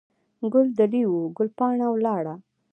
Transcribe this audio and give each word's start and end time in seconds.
ګل 0.53 0.67
دلې 0.79 1.03
وو، 1.11 1.21
ګل 1.37 1.49
پاڼه 1.57 1.87
ولاړه. 1.91 2.33